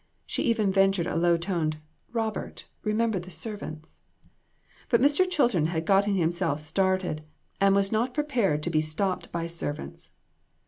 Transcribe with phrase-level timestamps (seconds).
[0.25, 1.77] She even ventured a low toned"
[2.11, 4.01] Robert, remember the servants."
[4.89, 5.29] But Mr.
[5.29, 7.23] Chilton had gotten himself started,
[7.59, 10.09] and was not to be stopped by servants.